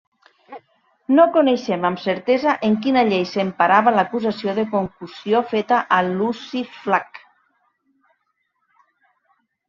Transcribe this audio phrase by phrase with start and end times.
[1.17, 7.21] No coneixem amb certesa en quina llei s’emprava l’acusació de concussió feta a Luci Flac.